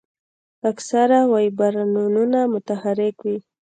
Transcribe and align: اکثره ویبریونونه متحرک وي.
اکثره 0.69 1.19
ویبریونونه 1.33 2.39
متحرک 2.53 3.15
وي. 3.25 3.37